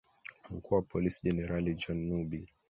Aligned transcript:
mkuu 0.49 0.75
wa 0.75 0.81
polisi 0.81 1.21
generali 1.23 1.73
john 1.75 1.97
nubi 2.07 2.47